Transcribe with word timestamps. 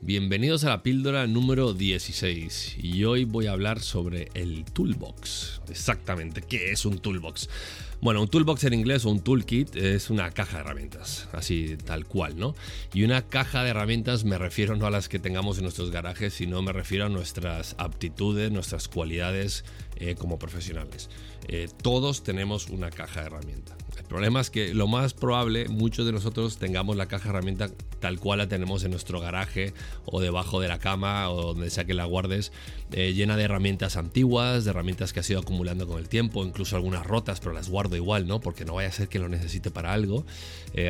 Bienvenidos 0.00 0.62
a 0.62 0.68
la 0.68 0.82
píldora 0.84 1.26
número 1.26 1.74
16 1.74 2.76
y 2.80 3.02
hoy 3.04 3.24
voy 3.24 3.46
a 3.46 3.52
hablar 3.52 3.80
sobre 3.80 4.28
el 4.34 4.64
toolbox. 4.64 5.60
Exactamente, 5.68 6.40
¿qué 6.40 6.70
es 6.70 6.86
un 6.86 6.98
toolbox? 7.00 7.50
Bueno, 8.00 8.22
un 8.22 8.28
toolbox 8.28 8.62
en 8.62 8.74
inglés 8.74 9.04
o 9.04 9.10
un 9.10 9.20
toolkit 9.20 9.74
es 9.74 10.08
una 10.08 10.30
caja 10.30 10.58
de 10.58 10.60
herramientas, 10.62 11.28
así 11.32 11.76
tal 11.84 12.06
cual, 12.06 12.38
¿no? 12.38 12.54
Y 12.94 13.02
una 13.02 13.22
caja 13.22 13.64
de 13.64 13.70
herramientas 13.70 14.24
me 14.24 14.38
refiero 14.38 14.76
no 14.76 14.86
a 14.86 14.90
las 14.90 15.08
que 15.08 15.18
tengamos 15.18 15.58
en 15.58 15.64
nuestros 15.64 15.90
garajes, 15.90 16.32
sino 16.32 16.62
me 16.62 16.72
refiero 16.72 17.06
a 17.06 17.08
nuestras 17.08 17.74
aptitudes, 17.76 18.52
nuestras 18.52 18.86
cualidades 18.86 19.64
eh, 20.00 20.14
como 20.14 20.38
profesionales. 20.38 21.10
Eh, 21.48 21.68
todos 21.82 22.22
tenemos 22.22 22.68
una 22.68 22.88
caja 22.90 23.20
de 23.20 23.26
herramientas. 23.26 23.76
El 23.98 24.04
problema 24.04 24.40
es 24.40 24.48
que 24.48 24.72
lo 24.72 24.86
más 24.86 25.12
probable, 25.12 25.68
muchos 25.68 26.06
de 26.06 26.12
nosotros 26.12 26.58
tengamos 26.58 26.96
la 26.96 27.06
caja 27.06 27.24
de 27.24 27.30
herramientas 27.30 27.72
tal 27.98 28.20
cual 28.20 28.38
la 28.38 28.48
tenemos 28.48 28.84
en 28.84 28.92
nuestro 28.92 29.20
garaje 29.20 29.74
o 30.04 30.20
debajo 30.20 30.60
de 30.60 30.68
la 30.68 30.78
cama 30.78 31.28
o 31.30 31.52
donde 31.52 31.68
sea 31.68 31.84
que 31.84 31.94
la 31.94 32.04
guardes, 32.04 32.52
eh, 32.92 33.12
llena 33.12 33.36
de 33.36 33.42
herramientas 33.42 33.96
antiguas, 33.96 34.64
de 34.64 34.70
herramientas 34.70 35.12
que 35.12 35.18
has 35.18 35.28
ido 35.28 35.40
acumulando 35.40 35.88
con 35.88 35.98
el 35.98 36.08
tiempo, 36.08 36.44
incluso 36.44 36.76
algunas 36.76 37.04
rotas, 37.04 37.40
pero 37.40 37.52
las 37.52 37.68
guardo 37.68 37.96
igual, 37.96 38.28
¿no? 38.28 38.40
Porque 38.40 38.64
no 38.64 38.74
vaya 38.74 38.90
a 38.90 38.92
ser 38.92 39.08
que 39.08 39.18
lo 39.18 39.28
necesite 39.28 39.72
para 39.72 39.92
algo. 39.92 40.24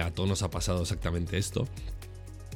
A 0.04 0.10
todos 0.10 0.28
nos 0.28 0.42
ha 0.42 0.50
pasado 0.50 0.82
exactamente 0.82 1.38
esto. 1.38 1.66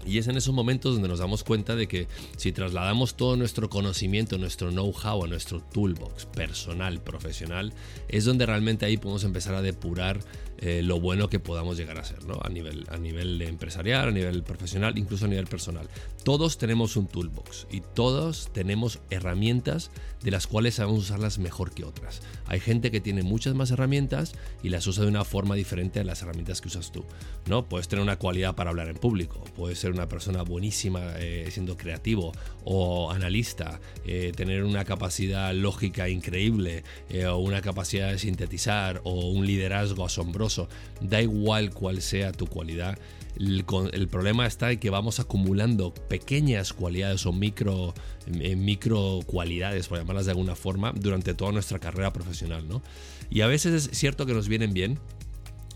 Y 0.07 0.19
es 0.19 0.29
en 0.29 0.37
esos 0.37 0.55
momentos 0.55 0.95
donde 0.95 1.09
nos 1.09 1.19
damos 1.19 1.45
cuenta 1.45 1.77
de 1.77 1.89
que 1.89 2.09
si 2.37 2.53
trasladamos 2.53 3.15
todo 3.15 3.37
nuestro 3.37 3.69
conocimiento, 3.69 4.39
nuestro 4.39 4.71
know-how 4.71 5.25
a 5.25 5.29
nuestro 5.29 5.61
toolbox 5.61 6.27
personal, 6.27 7.01
profesional, 7.01 7.73
es 8.09 8.25
donde 8.25 8.47
realmente 8.47 8.87
ahí 8.87 8.97
podemos 8.97 9.25
empezar 9.25 9.55
a 9.55 9.63
depurar 9.63 10.21
eh, 10.65 10.81
lo 10.81 11.01
bueno 11.01 11.29
que 11.29 11.41
podamos 11.41 11.77
llegar 11.77 11.99
a 11.99 12.05
ser, 12.05 12.25
¿no? 12.25 12.39
A 12.41 12.49
nivel, 12.49 12.87
a 12.89 12.97
nivel 12.97 13.43
empresarial, 13.43 14.09
a 14.09 14.13
nivel 14.13 14.45
profesional, 14.45 14.97
incluso 14.97 15.25
a 15.25 15.29
nivel 15.29 15.49
personal. 15.49 15.89
Todos 16.23 16.57
tenemos 16.57 16.97
un 16.97 17.09
toolbox 17.09 17.67
y 17.69 17.81
todos 17.81 18.49
tenemos 18.53 19.01
herramientas 19.11 19.91
de 20.23 20.31
las 20.31 20.47
cuales 20.47 20.77
sabemos 20.77 21.01
usarlas 21.01 21.39
mejor 21.39 21.73
que 21.73 21.85
otras. 21.85 22.23
Hay 22.47 22.61
gente 22.61 22.93
que 22.93 23.01
tiene 23.01 23.25
muchas 23.25 23.57
más 23.57 23.73
herramientas 23.73 24.35
y 24.63 24.69
las 24.69 24.87
usa 24.87 25.03
de 25.03 25.11
una 25.11 25.25
forma 25.25 25.57
diferente 25.57 25.99
a 25.99 26.05
las 26.05 26.23
herramientas 26.23 26.61
que 26.61 26.69
usas 26.69 26.93
tú, 26.93 27.05
¿no? 27.47 27.69
Puedes 27.69 27.89
tener 27.89 28.03
una 28.03 28.21
cualidad 28.21 28.55
para 28.55 28.71
hablar 28.71 28.89
en 28.89 28.97
público, 28.97 29.43
puedes 29.57 29.81
ser 29.81 29.92
una 29.93 30.09
persona 30.09 30.43
buenísima 30.43 31.15
eh, 31.19 31.49
siendo 31.51 31.77
creativo 31.77 32.33
o 32.65 33.11
analista, 33.11 33.81
eh, 34.05 34.33
tener 34.35 34.65
una 34.65 34.85
capacidad 34.85 35.55
lógica 35.55 36.09
increíble 36.09 36.85
o 37.29 37.37
una 37.39 37.61
capacidad 37.61 38.11
de 38.11 38.19
sintetizar 38.19 39.01
o 39.05 39.29
un 39.31 39.47
liderazgo 39.47 40.05
asombroso 40.05 40.69
Da 41.01 41.21
igual 41.21 41.71
cuál 41.71 42.01
sea 42.01 42.33
tu 42.33 42.47
cualidad. 42.47 42.99
El, 43.39 44.09
problema 44.09 44.47
está 44.47 44.71
en 44.71 44.79
que 44.79 44.91
vamos 44.91 45.19
acumulando 45.19 45.93
pequeñas 45.95 46.73
cualidades 46.73 47.25
o 47.27 47.33
micro, 47.33 47.95
eh, 48.41 48.57
micro 48.57 49.21
cualidades, 49.27 49.89
por 49.89 49.99
llamarlas 49.99 50.27
de 50.27 50.33
alguna 50.33 50.55
forma, 50.55 50.93
durante 50.95 51.35
toda 51.35 51.51
nuestra 51.51 51.79
carrera 51.79 52.13
profesional. 52.13 52.69
¿no? 52.69 52.83
Y 53.31 53.41
a 53.41 53.47
veces 53.47 53.89
es 53.89 53.99
cierto 53.99 54.27
que 54.27 54.35
nos 54.35 54.49
vienen 54.49 54.75
bien, 54.75 54.99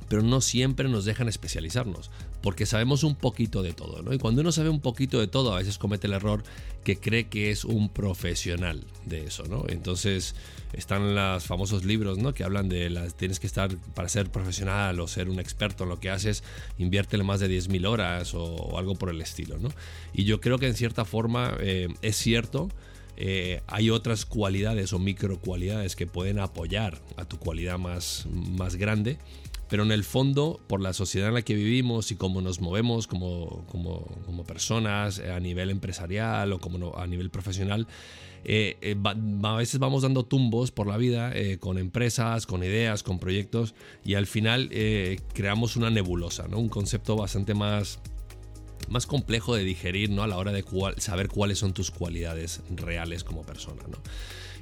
pero 0.09 0.23
no 0.23 0.41
siempre 0.41 0.89
nos 0.89 1.05
dejan 1.05 1.29
especializarnos, 1.29 2.11
porque 2.43 2.67
sabemos 2.67 3.03
un 3.03 3.17
poquito 3.17 3.63
de 3.63 3.73
todo. 3.73 4.13
Y 4.13 4.19
cuando 4.19 4.41
uno 4.41 4.53
sabe 4.53 4.69
un 4.69 4.81
poquito 4.81 5.19
de 5.19 5.27
todo, 5.27 5.55
a 5.55 5.59
veces 5.59 5.79
comete 5.79 6.07
el 6.07 6.13
error 6.13 6.43
que 6.85 6.99
cree 6.99 7.29
que 7.29 7.51
es 7.51 7.65
un 7.65 7.89
profesional 7.89 8.85
de 9.05 9.25
eso, 9.25 9.45
¿no? 9.45 9.65
Entonces 9.69 10.35
están 10.73 11.15
los 11.15 11.45
famosos 11.45 11.85
libros, 11.85 12.19
¿no? 12.19 12.35
Que 12.35 12.45
hablan 12.45 12.69
de 12.69 12.91
las 12.91 13.17
tienes 13.17 13.41
que 13.41 13.47
estar 13.47 13.77
para 13.95 14.09
ser 14.09 14.31
profesional 14.31 15.01
o 15.01 15.09
ser 15.09 15.29
un 15.29 15.41
experto 15.41 15.85
en 15.85 15.91
lo 15.91 15.99
que 15.99 16.11
haces, 16.11 16.45
inviértele 16.79 17.25
más 17.25 17.41
de 17.41 17.49
10.000 17.49 17.89
horas 17.89 18.35
o, 18.35 18.79
algo 18.79 18.95
por 18.95 19.11
el 19.11 19.21
estilo. 19.21 19.57
Y 20.13 20.25
yo 20.25 20.41
creo 20.41 20.59
que 20.59 20.67
en 20.67 20.75
cierta 20.75 21.05
forma 21.05 21.57
eh, 21.61 21.89
es 22.03 22.17
cierto. 22.17 22.69
Eh, 23.17 23.63
hay 23.67 23.91
otras 23.91 24.27
cualidades 24.27 24.93
o 24.93 24.99
micro 24.99 25.39
cualidades 25.41 25.97
que 25.97 26.07
pueden 26.07 26.39
apoyar 26.39 27.01
a 27.17 27.25
tu 27.25 27.39
cualidad 27.39 27.79
más, 27.79 28.27
más 28.31 28.77
grande 28.77 29.19
pero 29.69 29.83
en 29.83 29.91
el 29.91 30.05
fondo, 30.05 30.61
por 30.69 30.81
la 30.81 30.93
sociedad 30.93 31.27
en 31.27 31.35
la 31.35 31.43
que 31.43 31.57
vivimos 31.57 32.13
y 32.13 32.15
cómo 32.15 32.41
nos 32.41 32.61
movemos 32.61 33.09
como, 33.09 33.67
como, 33.67 34.45
personas 34.47 35.19
eh, 35.19 35.33
a 35.33 35.41
nivel 35.41 35.71
empresarial 35.71 36.53
o 36.53 36.61
como 36.61 36.97
a 36.97 37.05
nivel 37.09 37.31
profesional, 37.31 37.89
eh, 38.45 38.97
a 39.43 39.57
veces 39.57 39.81
vamos 39.81 40.05
dando 40.05 40.25
tumbos 40.25 40.71
por 40.71 40.87
la 40.87 40.97
vida 40.97 41.33
con 41.59 41.79
empresas, 41.79 42.47
con 42.47 42.63
ideas, 42.63 43.03
con 43.03 43.19
proyectos 43.19 43.75
y 44.05 44.15
al 44.15 44.29
final 44.29 44.71
creamos 45.35 45.75
una 45.75 45.91
nebulosa, 45.91 46.47
¿no? 46.47 46.61
un 46.61 46.69
concepto 46.69 47.17
bastante 47.17 47.53
más 47.55 47.99
más 48.89 49.07
complejo 49.07 49.55
de 49.55 49.65
digerir 49.65 50.11
¿no? 50.11 50.23
a 50.23 50.27
la 50.27 50.37
hora 50.37 50.53
de 50.53 50.65
saber 50.99 51.29
cuáles 51.29 51.59
son 51.59 51.73
tus 51.73 51.91
cualidades 51.91 52.61
reales 52.75 53.25
como 53.25 53.43
persona. 53.43 53.83
¿no? 53.89 53.99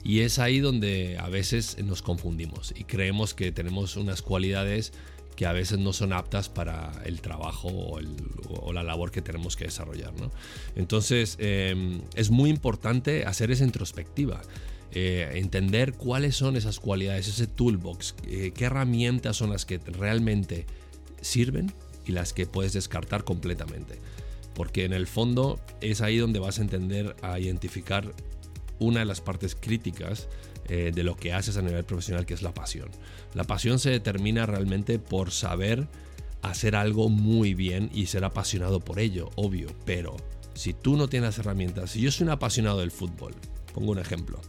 Y 0.03 0.21
es 0.21 0.39
ahí 0.39 0.61
donde 0.61 1.17
a 1.19 1.29
veces 1.29 1.79
nos 1.83 2.03
confundimos 2.03 2.75
y 2.77 2.85
creemos 2.85 3.35
que 3.35 3.53
tenemos 3.53 3.97
unas 3.97 4.23
cualidades 4.23 4.93
que 5.35 5.47
a 5.47 5.53
veces 5.53 5.79
no 5.79 5.93
son 5.93 6.13
aptas 6.13 6.49
para 6.49 6.93
el 7.05 7.21
trabajo 7.21 7.69
o, 7.69 8.73
la 8.73 8.83
labor 8.83 9.11
que 9.11 9.23
tenemos 9.23 9.57
que 9.57 9.65
desarrollar. 9.65 10.13
Entonces 10.77 11.37
em, 11.41 12.03
es 12.15 12.31
muy 12.31 12.51
importante 12.51 13.25
hacer 13.25 13.51
esa 13.51 13.65
introspectiva. 13.65 14.43
Eh, 14.97 15.39
entender 15.41 15.95
cuáles 15.95 16.37
son 16.37 16.57
esas 16.57 16.79
cualidades, 16.79 17.27
ese 17.27 17.49
toolbox, 17.49 18.15
eh, 18.29 18.53
qué 18.55 18.67
herramientas 18.67 19.37
son 19.37 19.51
las 19.51 19.65
que 19.65 19.79
realmente 19.79 20.67
sirven 21.21 21.73
y 22.07 22.13
las 22.13 22.33
que 22.33 22.47
puedes 22.47 22.73
descartar 22.73 23.25
completamente. 23.25 23.99
Porque 24.55 24.85
en 24.85 24.93
el 24.93 25.07
fondo 25.07 25.61
es 25.81 26.01
ahí 26.01 26.19
donde 26.19 26.39
vas 26.39 26.59
a 26.59 26.63
entender 26.63 27.17
a 27.23 27.39
identificar 27.39 28.13
una 28.79 29.01
de 29.01 29.07
las 29.07 29.21
partes 29.21 29.55
críticas 29.55 30.29
eh, 30.69 30.93
de 30.95 31.03
lo 31.03 31.17
que 31.17 31.33
haces 31.33 31.57
a 31.57 31.63
nivel 31.63 31.85
profesional, 31.85 32.27
que 32.27 32.35
es 32.35 32.43
la 32.43 32.55
pasión. 32.55 32.89
La 33.35 33.45
pasión 33.45 33.79
se 33.79 33.91
determina 33.91 34.47
realmente 34.47 34.99
por 34.99 35.31
saber 35.31 35.89
hacer 36.43 36.77
algo 36.77 37.09
muy 37.09 37.55
bien 37.55 37.91
y 37.93 38.07
ser 38.07 38.25
apasionado 38.25 38.81
por 38.81 38.99
ello, 38.99 39.31
obvio, 39.35 39.69
pero 39.85 40.17
si 40.55 40.73
tú 40.73 40.97
no 40.97 41.09
tienes 41.09 41.39
herramientas, 41.39 41.91
si 41.91 42.01
yo 42.01 42.11
soy 42.11 42.25
un 42.25 42.31
apasionado 42.31 42.81
del 42.81 42.91
fútbol, 42.91 43.35
pongo 43.73 43.93
un 43.93 43.99
ejemplo, 43.99 44.41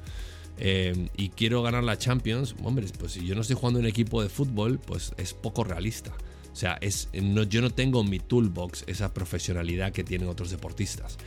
eh, 0.57 1.09
y 1.17 1.29
quiero 1.29 1.61
ganar 1.61 1.83
la 1.83 1.97
Champions, 1.97 2.55
hombre, 2.63 2.85
pues 2.97 3.13
si 3.13 3.25
yo 3.25 3.35
no 3.35 3.41
estoy 3.41 3.55
jugando 3.55 3.79
en 3.79 3.85
equipo 3.85 4.21
de 4.21 4.29
fútbol, 4.29 4.79
pues 4.79 5.13
es 5.17 5.33
poco 5.33 5.63
realista. 5.63 6.13
O 6.55 6.57
sea, 6.57 6.77
es, 6.79 7.09
no, 7.11 7.43
yo 7.43 7.61
no 7.61 7.69
tengo 7.69 7.99
en 7.99 8.09
mi 8.09 8.19
toolbox 8.19 8.85
esa 8.88 9.13
profesionalidad 9.13 9.91
que 9.91 10.05
tienen 10.05 10.29
otros 10.29 10.51
deportistas. 10.51 11.17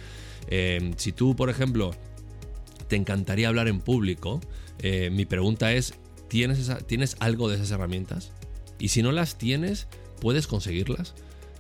Eh, 0.49 0.95
si 0.97 1.13
tú, 1.13 1.37
por 1.37 1.51
ejemplo, 1.51 1.91
te 2.89 2.97
encantaría 2.97 3.49
hablar 3.49 3.69
en 3.69 3.81
público, 3.81 4.41
eh, 4.79 5.11
mi 5.13 5.27
pregunta 5.27 5.75
es, 5.75 5.93
¿tienes, 6.29 6.73
¿tienes 6.87 7.19
algo 7.21 7.51
de 7.51 7.57
esas 7.57 7.71
herramientas? 7.73 8.33
Y 8.79 8.89
si 8.89 9.03
no 9.03 9.13
las 9.13 9.37
tienes, 9.37 9.87
¿puedes 10.19 10.47
conseguirlas? 10.47 11.15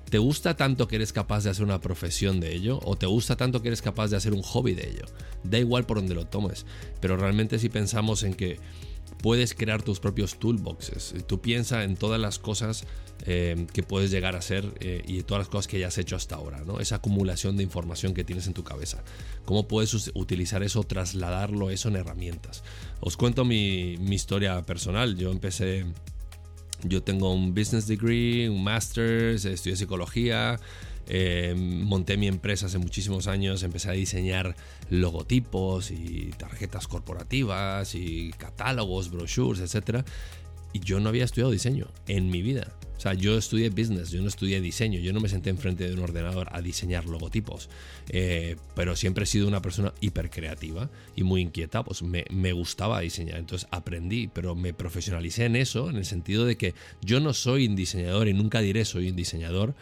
¿Te 0.09 0.17
gusta 0.17 0.57
tanto 0.57 0.89
que 0.89 0.97
eres 0.97 1.13
capaz 1.13 1.45
de 1.45 1.51
hacer 1.51 1.67
una 1.67 1.83
profesión 1.83 2.41
de 2.41 2.55
ello? 2.55 2.81
¿O 2.85 2.97
te 2.97 3.05
gusta 3.05 3.37
tanto 3.37 3.61
que 3.61 3.69
eres 3.69 3.83
capaz 3.83 4.09
de 4.09 4.17
hacer 4.17 4.33
un 4.33 4.41
hobby 4.41 4.73
de 4.73 4.89
ello? 4.89 5.05
Da 5.45 5.59
igual 5.59 5.85
por 5.85 5.99
donde 5.99 6.15
lo 6.15 6.27
tomes, 6.27 6.65
pero 7.03 7.19
realmente 7.19 7.59
si 7.59 7.69
pensamos 7.69 8.23
en 8.23 8.33
que 8.33 8.59
puedes 9.23 9.55
crear 9.55 9.83
tus 9.83 10.01
propios 10.01 10.39
toolboxes. 10.39 11.15
Tú 11.27 11.41
piensas 11.41 11.85
en 11.85 11.97
todas 11.97 12.21
las 12.21 12.39
cosas 12.39 12.85
eh, 13.27 13.67
que 13.73 13.83
puedes 13.83 14.11
llegar 14.11 14.37
a 14.37 14.39
hacer 14.39 14.73
eh, 14.81 15.03
y 15.07 15.23
todas 15.23 15.41
las 15.41 15.49
cosas 15.49 15.67
que 15.67 15.79
ya 15.79 15.89
has 15.89 15.99
hecho 15.99 16.17
hasta 16.17 16.37
ahora, 16.37 16.63
¿no? 16.65 16.81
Esa 16.81 16.97
acumulación 16.97 17.57
de 17.57 17.63
información 17.63 18.15
que 18.15 18.25
tienes 18.25 18.47
en 18.47 18.55
tu 18.55 18.65
cabeza. 18.65 19.03
¿Cómo 19.45 19.67
puedes 19.67 20.13
utilizar 20.15 20.63
eso, 20.63 20.85
trasladarlo 20.85 21.71
eso 21.71 21.89
en 21.89 21.97
herramientas? 21.97 22.63
Os 23.01 23.17
cuento 23.17 23.45
mi, 23.45 23.97
mi 23.99 24.15
historia 24.15 24.63
personal. 24.63 25.17
Yo 25.17 25.31
empecé... 25.31 25.87
Yo 26.85 27.03
tengo 27.03 27.35
un 27.35 27.55
business 27.55 27.89
degree, 27.89 28.49
un 28.49 28.63
master's, 28.63 29.45
estudié 29.45 29.75
psicología, 29.75 30.61
eh, 31.09 31.55
monté 31.57 32.17
mi 32.17 32.29
empresa 32.29 32.67
hace 32.67 32.79
muchísimos 32.79 33.27
años, 33.27 33.63
empecé 33.63 33.89
a 33.89 33.93
diseñar 33.93 34.55
logotipos 34.91 35.91
y 35.91 36.31
tarjetas 36.37 36.87
corporativas 36.87 37.95
y 37.95 38.31
catálogos, 38.37 39.11
brochures, 39.11 39.61
etc. 39.61 40.05
Y 40.73 40.81
yo 40.81 41.01
no 41.01 41.09
había 41.09 41.25
estudiado 41.25 41.51
diseño 41.51 41.89
en 42.07 42.31
mi 42.31 42.43
vida. 42.43 42.75
O 42.99 43.01
sea, 43.01 43.15
yo 43.15 43.39
estudié 43.39 43.71
business, 43.71 44.11
yo 44.11 44.21
no 44.21 44.27
estudié 44.27 44.61
diseño, 44.61 44.99
yo 44.99 45.13
no 45.13 45.21
me 45.21 45.29
senté 45.29 45.51
enfrente 45.51 45.89
de 45.89 45.95
un 45.95 46.01
ordenador 46.01 46.49
a 46.51 46.61
diseñar 46.61 47.07
logotipos, 47.07 47.71
eh, 48.09 48.57
pero 48.75 48.97
siempre 48.97 49.23
he 49.23 49.27
sido 49.27 49.47
una 49.47 49.63
persona 49.63 49.95
hiper 50.01 50.31
creativa 50.31 50.91
y 51.15 51.23
muy 51.23 51.43
inquieta, 51.43 51.85
pues 51.85 52.03
me, 52.03 52.25
me, 52.31 52.53
gustaba 52.53 52.99
diseñar, 52.99 53.39
entonces 53.39 53.69
aprendí, 53.71 54.27
pero 54.27 54.57
me 54.57 54.75
profesionalicé 54.75 55.45
en 55.45 55.55
eso, 55.55 55.91
en 55.91 55.97
el 55.97 56.07
sentido 56.07 56.45
de 56.45 56.57
que 56.57 56.75
yo 57.01 57.21
no 57.21 57.35
soy 57.35 57.69
un 57.69 57.77
diseñador 57.77 58.27
y 58.27 58.35
nunca 58.35 58.61
diré 58.61 58.85
soy 58.85 59.11
un 59.11 59.15
diseñador, 59.17 59.77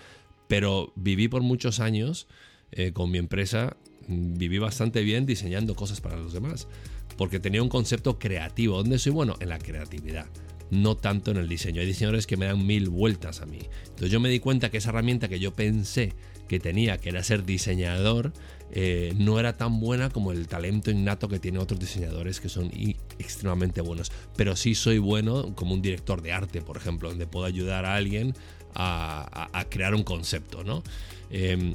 pero 0.48 0.92
viví 0.96 1.28
por 1.28 1.42
muchos 1.42 1.80
años 1.80 2.26
eh, 2.72 2.92
con 2.92 3.10
mi 3.10 3.18
empresa, 3.18 3.76
viví 4.08 4.58
bastante 4.58 5.02
bien 5.02 5.26
diseñando 5.26 5.74
cosas 5.74 6.00
para 6.00 6.16
los 6.16 6.32
demás, 6.32 6.68
porque 7.16 7.40
tenía 7.40 7.62
un 7.62 7.68
concepto 7.68 8.18
creativo. 8.18 8.78
¿Dónde 8.78 8.98
soy 8.98 9.12
bueno? 9.12 9.36
En 9.40 9.48
la 9.48 9.58
creatividad, 9.58 10.26
no 10.70 10.96
tanto 10.96 11.30
en 11.30 11.38
el 11.38 11.48
diseño. 11.48 11.80
Hay 11.80 11.86
diseñadores 11.86 12.26
que 12.26 12.36
me 12.36 12.46
dan 12.46 12.66
mil 12.66 12.88
vueltas 12.88 13.40
a 13.40 13.46
mí. 13.46 13.60
Entonces 13.84 14.10
yo 14.10 14.20
me 14.20 14.28
di 14.28 14.40
cuenta 14.40 14.70
que 14.70 14.78
esa 14.78 14.90
herramienta 14.90 15.28
que 15.28 15.40
yo 15.40 15.54
pensé 15.54 16.12
que 16.48 16.60
tenía, 16.60 16.98
que 16.98 17.08
era 17.08 17.24
ser 17.24 17.44
diseñador, 17.44 18.32
eh, 18.72 19.14
no 19.16 19.38
era 19.38 19.56
tan 19.56 19.80
buena 19.80 20.10
como 20.10 20.32
el 20.32 20.48
talento 20.48 20.90
innato 20.90 21.28
que 21.28 21.38
tienen 21.38 21.60
otros 21.60 21.78
diseñadores 21.78 22.40
que 22.40 22.48
son 22.48 22.70
extremadamente 23.18 23.80
buenos. 23.80 24.10
Pero 24.36 24.56
sí 24.56 24.74
soy 24.74 24.98
bueno 24.98 25.54
como 25.54 25.74
un 25.74 25.82
director 25.82 26.22
de 26.22 26.32
arte, 26.32 26.62
por 26.62 26.76
ejemplo, 26.76 27.08
donde 27.08 27.26
puedo 27.26 27.46
ayudar 27.46 27.84
a 27.84 27.94
alguien 27.94 28.34
a, 28.74 29.64
crear 29.70 29.94
un 29.94 30.02
concepto, 30.02 30.62
¿no? 30.62 30.82
Em, 31.30 31.74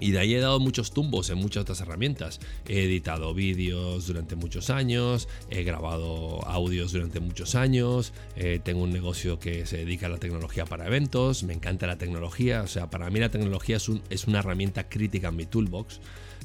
y 0.00 0.12
de 0.12 0.18
ahí 0.18 0.34
he 0.34 0.40
dado 0.40 0.60
muchos 0.60 0.92
tumbos 0.92 1.30
en 1.30 1.38
muchas 1.38 1.62
otras 1.62 1.80
herramientas. 1.80 2.40
He 2.68 2.84
editado 2.84 3.34
vídeos 3.34 4.06
durante 4.06 4.36
muchos 4.36 4.70
años, 4.70 5.28
he 5.50 5.62
grabado 5.62 6.44
audios 6.46 6.92
durante 6.92 7.20
muchos 7.20 7.54
años, 7.54 8.12
eh, 8.36 8.60
tengo 8.62 8.82
un 8.82 8.92
negocio 8.92 9.38
que 9.38 9.66
se 9.66 9.78
dedica 9.78 10.06
a 10.06 10.10
la 10.10 10.18
tecnología 10.18 10.64
para 10.64 10.86
eventos, 10.86 11.42
me 11.44 11.54
encanta 11.54 11.86
la 11.86 11.98
tecnología, 11.98 12.62
o 12.62 12.68
sea, 12.68 12.90
para 12.90 13.10
mí 13.10 13.20
la 13.20 13.30
tecnología 13.30 13.76
es, 13.76 13.90
es 14.10 14.26
una 14.26 14.40
herramienta 14.40 14.88
crítica 14.88 15.28
en 15.28 15.36
mi 15.36 15.46
toolbox. 15.46 16.00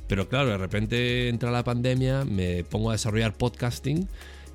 Pero 0.08 0.30
claro, 0.30 0.50
de 0.50 0.58
repente 0.58 1.28
entra 1.28 1.52
la 1.52 1.64
pandemia, 1.64 2.24
me 2.24 2.64
pongo 2.64 2.92
a 2.92 2.94
desarrollar 2.94 3.36
podcasting 3.36 4.08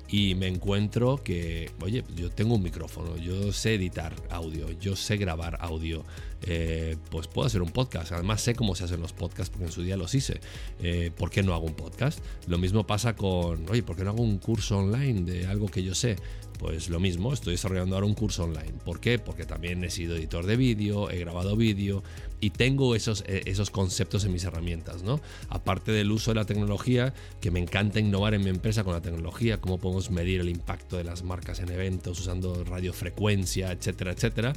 y 0.09 0.35
me 0.35 0.47
encuentro 0.47 1.23
que, 1.23 1.71
oye, 1.81 2.03
yo 2.15 2.29
tengo 2.29 2.55
un 2.55 2.63
micrófono, 2.63 3.17
yo 3.17 3.51
sé 3.51 3.75
editar 3.75 4.13
audio, 4.29 4.69
yo 4.79 4.95
sé 4.95 5.17
grabar 5.17 5.57
audio, 5.61 6.03
eh, 6.43 6.97
pues 7.09 7.27
puedo 7.27 7.47
hacer 7.47 7.61
un 7.61 7.71
podcast. 7.71 8.11
Además 8.11 8.41
sé 8.41 8.53
cómo 8.53 8.75
se 8.75 8.83
hacen 8.83 9.01
los 9.01 9.13
podcasts 9.13 9.49
porque 9.49 9.65
en 9.65 9.71
su 9.71 9.81
día 9.81 9.97
los 9.97 10.13
hice. 10.13 10.39
Eh, 10.79 11.11
¿Por 11.15 11.29
qué 11.29 11.41
no 11.41 11.53
hago 11.53 11.65
un 11.65 11.75
podcast? 11.75 12.19
Lo 12.47 12.57
mismo 12.57 12.85
pasa 12.85 13.15
con, 13.15 13.69
oye, 13.69 13.81
¿por 13.81 13.95
qué 13.95 14.03
no 14.03 14.11
hago 14.11 14.21
un 14.21 14.37
curso 14.37 14.77
online 14.77 15.21
de 15.21 15.47
algo 15.47 15.67
que 15.67 15.83
yo 15.83 15.95
sé? 15.95 16.17
Pues 16.59 16.89
lo 16.89 16.99
mismo, 16.99 17.33
estoy 17.33 17.53
desarrollando 17.53 17.95
ahora 17.95 18.07
un 18.07 18.13
curso 18.13 18.43
online. 18.43 18.73
¿Por 18.85 18.99
qué? 18.99 19.19
Porque 19.19 19.45
también 19.45 19.83
he 19.83 19.89
sido 19.89 20.15
editor 20.15 20.45
de 20.45 20.55
vídeo, 20.55 21.09
he 21.09 21.19
grabado 21.19 21.55
vídeo 21.57 22.03
y 22.39 22.51
tengo 22.51 22.95
esos, 22.95 23.23
eh, 23.27 23.41
esos 23.45 23.69
conceptos 23.69 24.23
en 24.23 24.31
mis 24.31 24.43
herramientas, 24.43 25.03
¿no? 25.03 25.19
Aparte 25.49 25.91
del 25.91 26.11
uso 26.11 26.31
de 26.31 26.35
la 26.35 26.45
tecnología, 26.45 27.13
que 27.41 27.51
me 27.51 27.59
encanta 27.59 27.99
innovar 27.99 28.33
en 28.33 28.43
mi 28.43 28.49
empresa 28.49 28.83
con 28.83 28.93
la 28.93 29.01
tecnología, 29.01 29.59
cómo 29.59 29.77
podemos 29.77 30.09
medir 30.09 30.41
el 30.41 30.49
impacto 30.49 30.97
de 30.97 31.03
las 31.03 31.23
marcas 31.23 31.59
en 31.59 31.69
eventos 31.69 32.19
usando 32.19 32.63
radiofrecuencia, 32.63 33.71
etcétera, 33.71 34.11
etcétera. 34.11 34.53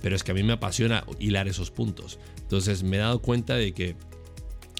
Pero 0.00 0.14
es 0.14 0.22
que 0.22 0.30
a 0.30 0.34
mí 0.34 0.44
me 0.44 0.52
apasiona 0.52 1.04
hilar 1.18 1.48
esos 1.48 1.70
puntos. 1.72 2.20
Entonces 2.40 2.84
me 2.84 2.96
he 2.96 3.00
dado 3.00 3.20
cuenta 3.20 3.54
de 3.54 3.72
que 3.72 3.96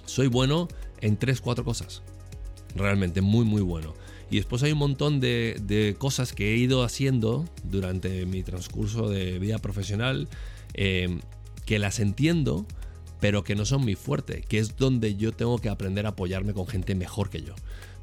soy 0.05 0.29
bueno 0.29 0.69
en 1.01 1.17
tres, 1.17 1.41
cuatro 1.41 1.65
cosas. 1.65 2.03
Realmente 2.77 3.21
muy, 3.21 3.45
muy 3.45 3.63
bueno. 3.63 3.95
Y 4.31 4.37
después 4.37 4.63
hay 4.63 4.73
un 4.73 4.79
montón 4.79 5.21
de, 5.21 5.97
cosas 5.99 6.33
que 6.33 6.53
he 6.53 6.57
ido 6.57 6.83
haciendo 6.83 7.49
durante 7.65 8.27
mi 8.27 8.43
transcurso 8.43 9.09
de 9.09 9.39
vida 9.39 9.59
profesional 9.59 10.29
em, 10.75 11.21
que 11.65 11.79
las 11.79 11.99
entiendo, 11.99 12.67
pero 13.21 13.43
que 13.43 13.55
no 13.55 13.65
son 13.65 13.85
mi 13.85 13.95
fuerte, 13.95 14.43
que 14.43 14.59
es 14.59 14.77
donde 14.77 15.17
yo 15.17 15.33
tengo 15.33 15.59
que 15.59 15.71
aprender 15.71 16.07
a 16.07 16.11
apoyarme 16.11 16.53
con 16.53 16.67
gente 16.67 16.95
mejor 16.95 17.31
que 17.31 17.43
yo. 17.43 17.55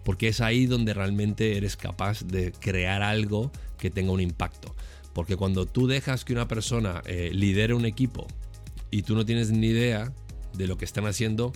Porque 0.03 0.27
es 0.27 0.41
ahí 0.41 0.65
donde 0.65 0.93
realmente 0.93 1.57
eres 1.57 1.77
capaz 1.77 2.23
de 2.23 2.51
crear 2.51 3.01
algo 3.03 3.51
que 3.77 3.89
tenga 3.89 4.11
un 4.11 4.21
impacto. 4.21 4.75
Porque 5.13 5.35
cuando 5.35 5.65
tú 5.65 5.87
dejas 5.87 6.25
que 6.25 6.33
una 6.33 6.47
persona 6.47 7.01
eh, 7.05 7.31
lidere 7.33 7.73
un 7.73 7.85
equipo 7.85 8.27
y 8.91 9.03
tú 9.03 9.15
no 9.15 9.25
tienes 9.25 9.51
ni 9.51 9.67
idea 9.67 10.11
de 10.53 10.67
lo 10.67 10.77
que 10.77 10.85
están 10.85 11.05
haciendo, 11.05 11.53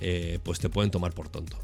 eh, 0.00 0.38
pues 0.42 0.58
te 0.58 0.68
pueden 0.68 0.90
tomar 0.90 1.12
por 1.12 1.28
tonto. 1.28 1.58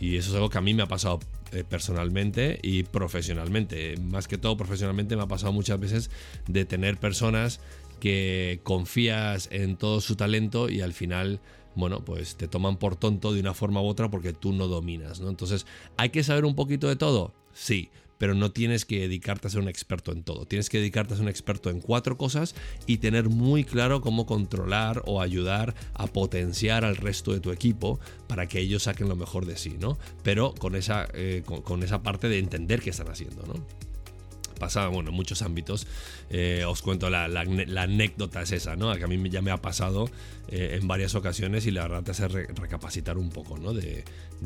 Y 0.00 0.16
eso 0.16 0.30
es 0.30 0.34
algo 0.34 0.50
que 0.50 0.58
a 0.58 0.62
mí 0.62 0.74
me 0.74 0.82
ha 0.82 0.88
pasado 0.88 1.20
eh, 1.52 1.64
personalmente 1.64 2.58
y 2.62 2.82
profesionalmente. 2.84 3.96
Más 3.98 4.28
que 4.28 4.38
todo 4.38 4.56
profesionalmente 4.56 5.16
me 5.16 5.22
ha 5.22 5.28
pasado 5.28 5.52
muchas 5.52 5.78
veces 5.78 6.10
de 6.48 6.64
tener 6.64 6.98
personas 6.98 7.60
que 8.00 8.60
confías 8.62 9.48
en 9.52 9.76
todo 9.76 10.00
su 10.00 10.16
talento 10.16 10.68
y 10.68 10.80
al 10.80 10.92
final, 10.92 11.40
bueno, 11.76 12.04
pues 12.04 12.36
te 12.36 12.48
toman 12.48 12.76
por 12.76 12.96
tonto 12.96 13.32
de 13.32 13.40
una 13.40 13.54
forma 13.54 13.80
u 13.80 13.86
otra 13.86 14.10
porque 14.10 14.32
tú 14.32 14.52
no 14.52 14.66
dominas, 14.66 15.20
¿no? 15.20 15.28
Entonces, 15.28 15.66
¿hay 15.96 16.10
que 16.10 16.24
saber 16.24 16.44
un 16.44 16.56
poquito 16.56 16.88
de 16.88 16.96
todo? 16.96 17.32
Sí, 17.52 17.90
pero 18.22 18.36
no 18.36 18.52
tienes 18.52 18.84
que 18.84 19.00
dedicarte 19.00 19.48
a 19.48 19.50
ser 19.50 19.58
un 19.58 19.68
experto 19.68 20.12
en 20.12 20.22
todo. 20.22 20.46
Tienes 20.46 20.70
que 20.70 20.78
dedicarte 20.78 21.12
a 21.12 21.16
ser 21.16 21.24
un 21.24 21.28
experto 21.28 21.70
en 21.70 21.80
cuatro 21.80 22.16
cosas 22.16 22.54
y 22.86 22.98
tener 22.98 23.28
muy 23.28 23.64
claro 23.64 24.00
cómo 24.00 24.26
controlar 24.26 25.02
o 25.06 25.20
ayudar 25.20 25.74
a 25.92 26.06
potenciar 26.06 26.84
al 26.84 26.94
resto 26.94 27.32
de 27.32 27.40
tu 27.40 27.50
equipo 27.50 27.98
para 28.28 28.46
que 28.46 28.60
ellos 28.60 28.84
saquen 28.84 29.08
lo 29.08 29.16
mejor 29.16 29.44
de 29.44 29.56
sí, 29.56 29.76
¿no? 29.76 29.98
Pero 30.22 30.54
con 30.54 30.76
esa, 30.76 31.08
eh, 31.14 31.42
con 31.44 31.82
esa 31.82 32.04
parte 32.04 32.28
de 32.28 32.38
entender 32.38 32.80
qué 32.80 32.90
están 32.90 33.08
haciendo, 33.08 33.44
¿no? 33.44 33.54
Pasa, 34.62 34.86
bueno, 34.86 35.10
en 35.10 35.16
muchos 35.16 35.42
ámbitos. 35.42 35.88
Eh, 36.30 36.64
os 36.64 36.82
cuento 36.82 37.10
la, 37.10 37.24
anécdota 37.24 38.42
es 38.42 38.52
esa, 38.52 38.76
¿no? 38.76 38.94
Que 38.94 39.02
a 39.02 39.08
mí 39.08 39.18
ya 39.28 39.42
me 39.42 39.50
ha 39.50 39.56
pasado 39.56 40.08
eh, 40.46 40.78
en 40.80 40.86
varias 40.86 41.16
ocasiones 41.16 41.66
y 41.66 41.72
la 41.72 41.82
verdad 41.82 42.04
te 42.04 42.12
hace 42.12 42.28
recapacitar 42.28 43.18
un 43.18 43.30
poco, 43.30 43.58
¿no? 43.58 43.74
De, 43.74 44.04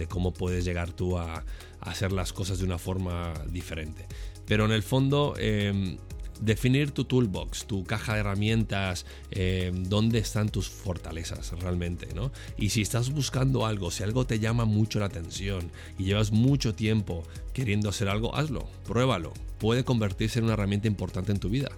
cómo 0.08 0.32
puedes 0.32 0.64
llegar 0.64 0.92
tú 0.92 1.18
a, 1.18 1.44
hacer 1.80 2.12
las 2.12 2.32
cosas 2.32 2.58
de 2.58 2.64
una 2.64 2.78
forma 2.78 3.34
diferente. 3.50 4.06
Pero 4.46 4.64
en 4.64 4.72
el 4.72 4.82
fondo, 4.82 5.34
em, 5.38 5.98
definir 6.40 6.90
tu 6.90 7.04
toolbox, 7.04 7.66
tu 7.66 7.84
caja 7.84 8.14
de 8.14 8.20
herramientas, 8.20 9.06
eh, 9.30 9.72
dónde 9.74 10.18
están 10.18 10.48
tus 10.48 10.68
fortalezas 10.68 11.52
realmente, 11.60 12.08
¿no? 12.14 12.32
Y 12.56 12.70
si 12.70 12.82
estás 12.82 13.10
buscando 13.10 13.66
algo, 13.66 13.90
si 13.90 14.02
algo 14.02 14.26
te 14.26 14.38
llama 14.38 14.64
mucho 14.64 14.98
la 14.98 15.06
atención 15.06 15.70
y 15.98 16.04
llevas 16.04 16.32
mucho 16.32 16.74
tiempo 16.74 17.22
queriendo 17.52 17.88
hacer 17.88 18.08
algo, 18.08 18.34
hazlo, 18.34 18.68
pruébalo. 18.84 19.32
Puede 19.58 19.84
convertirse 19.84 20.38
en 20.38 20.44
una 20.44 20.54
herramienta 20.54 20.88
importante 20.88 21.32
en 21.32 21.40
tu 21.40 21.48
vida. 21.48 21.70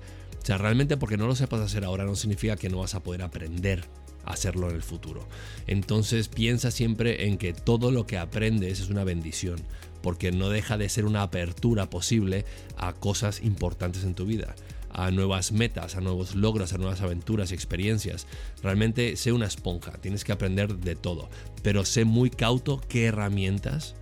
O 0.42 0.46
sea, 0.46 0.58
realmente 0.58 0.96
porque 0.96 1.16
no 1.16 1.26
lo 1.26 1.36
sepas 1.36 1.60
hacer 1.60 1.84
ahora 1.84 2.04
no 2.04 2.16
significa 2.16 2.56
que 2.56 2.68
no 2.68 2.78
vas 2.78 2.94
a 2.94 3.02
poder 3.02 3.22
aprender 3.22 3.84
a 4.24 4.32
hacerlo 4.32 4.68
en 4.70 4.76
el 4.76 4.82
futuro. 4.82 5.26
Entonces 5.66 6.28
piensa 6.28 6.70
siempre 6.70 7.26
en 7.26 7.38
que 7.38 7.52
todo 7.52 7.90
lo 7.90 8.06
que 8.06 8.18
aprendes 8.18 8.80
es 8.80 8.88
una 8.88 9.04
bendición 9.04 9.60
porque 10.02 10.32
no 10.32 10.48
deja 10.48 10.76
de 10.76 10.88
ser 10.88 11.04
una 11.04 11.22
apertura 11.22 11.90
posible 11.90 12.44
a 12.76 12.92
cosas 12.92 13.42
importantes 13.42 14.04
en 14.04 14.14
tu 14.14 14.26
vida 14.26 14.54
a 14.90 15.10
nuevas 15.10 15.52
metas, 15.52 15.96
a 15.96 16.00
nuevos 16.00 16.34
logros, 16.34 16.72
a 16.72 16.78
nuevas 16.78 17.00
aventuras 17.02 17.50
y 17.50 17.54
experiencias. 17.54 18.26
Realmente 18.62 19.16
sé 19.16 19.32
una 19.32 19.46
esponja, 19.46 19.92
tienes 19.92 20.24
que 20.24 20.32
aprender 20.32 20.76
de 20.76 20.96
todo, 20.96 21.28
pero 21.62 21.84
sé 21.84 22.04
muy 22.04 22.30
cauto 22.30 22.80
qué 22.88 23.06
herramientas 23.06 23.94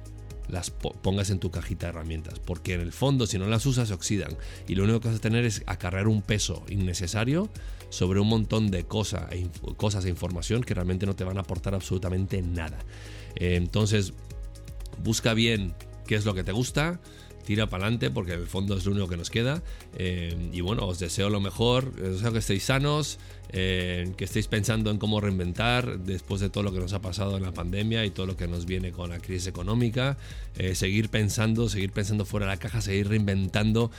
las 0.49 0.71
pongas 0.71 1.31
en 1.31 1.41
tu 1.41 1.51
cajita 1.51 1.87
de 1.87 1.91
herramientas, 1.91 2.39
porque 2.39 2.75
en 2.75 2.81
el 2.81 2.93
fondo 2.93 3.27
si 3.27 3.37
no 3.37 3.47
las 3.47 3.67
usas 3.67 3.89
se 3.89 3.95
oxidan 3.95 4.37
y 4.69 4.77
lo 4.77 4.85
único 4.85 5.01
que 5.01 5.09
vas 5.09 5.17
a 5.17 5.21
tener 5.21 5.45
es 5.45 5.63
acarrear 5.67 6.07
un 6.07 6.23
peso 6.23 6.65
innecesario 6.69 7.51
sobre 7.89 8.21
un 8.21 8.29
montón 8.29 8.71
de 8.71 8.85
cosas 8.85 9.31
e, 9.33 9.49
cosas 9.77 10.05
e 10.05 10.09
información 10.09 10.63
que 10.63 10.75
realmente 10.75 11.05
no 11.05 11.17
te 11.17 11.25
van 11.25 11.37
a 11.39 11.41
aportar 11.41 11.75
absolutamente 11.75 12.43
nada. 12.43 12.79
Entonces, 13.35 14.13
busca 15.03 15.35
bien 15.35 15.75
qué 16.07 16.15
es 16.15 16.25
lo 16.25 16.35
que 16.35 16.45
te 16.45 16.53
gusta, 16.53 17.01
tira 17.47 17.69
para 17.69 17.85
adelante 17.85 18.11
porque 18.11 18.35
el 18.35 18.47
fondo 18.47 18.77
es 18.77 18.85
lo 18.85 18.93
único 18.93 19.09
que 19.09 19.17
nos 19.17 19.31
queda. 19.31 19.63
Eh, 19.97 20.37
y 20.53 20.61
bueno, 20.61 20.87
os 20.87 20.99
deseo 20.99 21.31
lo 21.31 21.41
mejor, 21.41 21.93
os 22.03 22.17
deseo 22.17 22.33
que 22.33 22.41
estéis 22.41 22.65
sanos, 22.65 23.19
eh, 23.53 24.13
que 24.17 24.25
estéis 24.25 24.49
pensando 24.49 24.91
en 24.91 24.99
cómo 24.99 25.21
reinventar 25.21 26.01
después 26.01 26.41
de 26.41 26.51
todo 26.51 26.65
lo 26.65 26.73
que 26.73 26.81
nos 26.81 26.93
ha 26.93 27.01
pasado 27.01 27.37
en 27.37 27.45
la 27.45 27.53
pandemia 27.53 28.05
y 28.05 28.11
todo 28.11 28.27
lo 28.27 28.37
que 28.37 28.49
nos 28.49 28.67
viene 28.67 28.91
con 28.91 29.11
la 29.11 29.21
crisis 29.21 29.47
económica. 29.47 30.19
Eh, 30.59 30.75
seguir 30.75 31.09
pensando, 31.09 31.69
seguir 31.69 31.93
pensando 31.93 32.25
fuera 32.25 32.47
de 32.47 32.53
la 32.53 32.59
caja, 32.59 32.81
seguir 32.81 33.09
reinventando, 33.09 33.91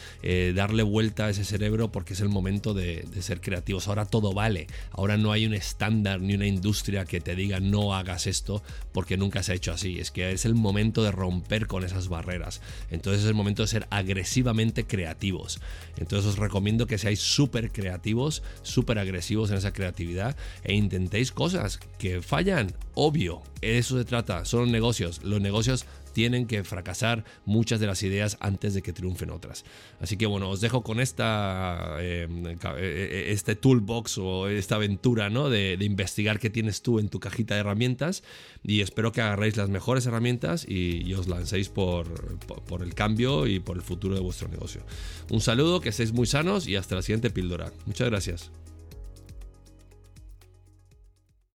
darle 0.56 0.84
vuelta 0.84 1.28
a 1.28 1.30
ese 1.30 1.46
cerebro 1.46 1.92
porque 1.92 2.14
es 2.14 2.20
el 2.20 2.30
momento 2.30 2.74
de, 2.74 3.06
de, 3.10 3.22
ser 3.22 3.40
creativos. 3.40 3.88
Ahora 3.88 4.06
todo 4.06 4.34
vale, 4.34 4.68
ahora 4.92 5.18
no 5.18 5.32
hay 5.32 5.46
un 5.46 5.54
estándar 5.54 6.20
ni 6.20 6.34
una 6.34 6.48
industria 6.48 7.06
que 7.06 7.22
te 7.22 7.36
diga 7.36 7.60
no 7.60 7.96
hagas 7.96 8.28
esto 8.28 8.62
porque 8.92 9.16
nunca 9.16 9.44
se 9.44 9.54
ha 9.54 9.56
hecho 9.56 9.72
así. 9.72 10.00
Es 10.00 10.12
que 10.12 10.32
es 10.32 10.46
el 10.46 10.56
momento 10.56 11.04
de 11.04 11.12
romper 11.12 11.68
con 11.68 11.86
esas 11.86 12.10
barreras. 12.10 12.62
Entonces 12.92 13.24
es 13.24 13.34
momento 13.38 13.64
de 13.64 13.68
ser 13.68 13.88
agresivamente 13.90 14.86
creativos. 14.86 15.60
Entonces 15.98 16.32
os 16.32 16.38
recomiendo 16.38 16.88
que 16.88 16.98
seáis 16.98 17.20
súper 17.20 17.72
creativos, 17.72 18.44
súper 18.64 19.00
agresivos 19.00 19.52
en 19.52 19.58
esa 19.58 19.74
creatividad 19.74 20.36
e 20.64 20.74
intentéis 20.74 21.32
cosas 21.32 21.80
que 21.98 22.22
fallan, 22.22 22.74
obvio, 22.94 23.42
eso 23.62 23.98
se 23.98 24.06
trata, 24.06 24.46
son 24.46 24.72
negocios. 24.72 25.22
Los 25.24 25.42
negocios 25.42 25.86
tienen 26.18 26.48
que 26.48 26.64
fracasar 26.64 27.26
muchas 27.46 27.80
de 27.80 27.86
las 27.86 28.02
ideas 28.02 28.38
antes 28.40 28.74
de 28.74 28.82
que 28.82 28.92
triunfen 28.92 29.30
otras. 29.30 29.66
Así 30.02 30.18
que 30.18 30.26
bueno, 30.26 30.50
os 30.50 30.62
dejo 30.62 30.82
con 30.82 31.00
esta 31.00 31.98
em, 32.02 32.44
eh, 32.48 32.58
eh, 32.80 33.26
este 33.30 33.56
toolbox 33.56 34.18
o 34.18 34.48
esta 34.48 34.78
aventura 34.78 35.30
¿no? 35.30 35.52
de, 35.52 35.78
investigar 35.80 36.40
qué 36.40 36.50
tienes 36.50 36.82
tú 36.82 36.98
en 36.98 37.10
tu 37.10 37.20
cajita 37.20 37.54
de 37.54 37.60
herramientas 37.60 38.24
y 38.64 38.82
espero 38.82 39.12
que 39.12 39.22
agarréis 39.22 39.58
las 39.58 39.70
mejores 39.70 40.08
herramientas 40.08 40.66
y, 40.68 41.14
os 41.14 41.28
lancéis 41.28 41.70
por, 41.70 42.40
por 42.40 42.82
el 42.82 42.96
cambio 42.96 43.46
y 43.46 43.60
por 43.60 43.78
el 43.78 43.84
futuro 43.84 44.16
de 44.16 44.22
vuestro 44.22 44.48
negocio. 44.48 44.82
Un 45.30 45.42
saludo, 45.42 45.82
que 45.82 45.90
estéis 45.90 46.14
muy 46.14 46.26
sanos 46.26 46.68
y 46.68 46.78
hasta 46.78 46.96
la 46.96 47.04
siguiente 47.04 47.30
píldora. 47.30 47.72
Muchas 47.86 48.10
gracias. 48.10 48.50